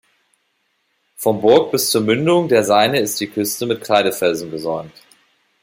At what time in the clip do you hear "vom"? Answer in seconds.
1.15-1.41